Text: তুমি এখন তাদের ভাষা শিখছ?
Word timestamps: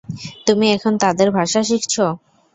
তুমি 0.47 0.65
এখন 0.71 0.93
তাদের 1.03 1.27
ভাষা 1.37 1.61
শিখছ? 1.63 1.95